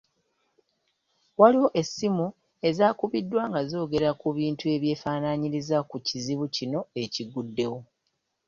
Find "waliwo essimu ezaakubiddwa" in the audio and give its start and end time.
1.39-3.43